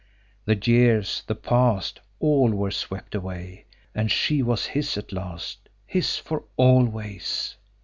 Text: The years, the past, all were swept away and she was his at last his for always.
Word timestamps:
The 0.45 0.55
years, 0.55 1.21
the 1.27 1.35
past, 1.35 1.99
all 2.19 2.49
were 2.49 2.71
swept 2.71 3.13
away 3.13 3.65
and 3.93 4.09
she 4.09 4.41
was 4.41 4.65
his 4.65 4.97
at 4.97 5.11
last 5.11 5.69
his 5.85 6.17
for 6.17 6.45
always. 6.57 7.55